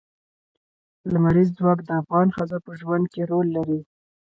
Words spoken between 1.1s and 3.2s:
لمریز ځواک د افغان ښځو په ژوند